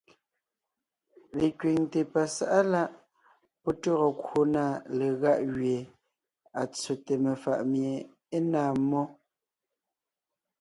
[1.39, 2.89] Lekẅiŋte pasáʼa láʼ
[3.61, 4.63] pɔ́ tÿɔgɔ kwò na
[4.99, 5.79] legáʼ gẅie
[6.59, 7.93] à tsóte mefàʼ mie
[8.35, 9.01] é náa mmó,